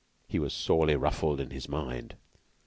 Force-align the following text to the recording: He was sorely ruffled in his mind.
He 0.27 0.39
was 0.39 0.51
sorely 0.51 0.95
ruffled 0.95 1.39
in 1.39 1.51
his 1.51 1.69
mind. 1.69 2.15